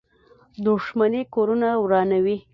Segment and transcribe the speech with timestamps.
[0.65, 2.37] •دښمني کورونه ورانوي.